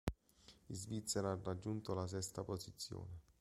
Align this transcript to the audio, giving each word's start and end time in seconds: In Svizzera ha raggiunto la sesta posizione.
In 0.69 0.75
Svizzera 0.75 1.29
ha 1.31 1.39
raggiunto 1.43 1.93
la 1.93 2.07
sesta 2.07 2.43
posizione. 2.43 3.19